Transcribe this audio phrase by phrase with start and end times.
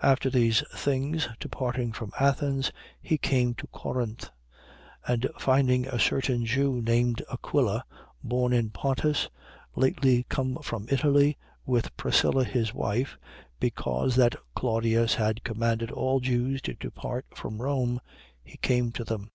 [0.00, 0.10] 18:1.
[0.12, 2.70] After these things, departing from Athens,
[3.02, 4.30] he came to Corinth.
[5.08, 5.12] 18:2.
[5.12, 7.84] And finding a certain Jew, named Aquila,
[8.22, 9.28] born in Pontus,
[9.74, 11.36] lately come from Italy,
[11.66, 13.18] with Priscilla his wife
[13.58, 18.00] (because that Claudius had commanded all Jews to depart from Rome),
[18.44, 19.32] he came to them.